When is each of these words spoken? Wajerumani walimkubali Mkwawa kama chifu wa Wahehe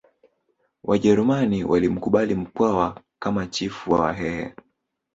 Wajerumani 0.83 1.63
walimkubali 1.63 2.35
Mkwawa 2.35 3.01
kama 3.19 3.47
chifu 3.47 3.91
wa 3.91 3.99
Wahehe 3.99 4.55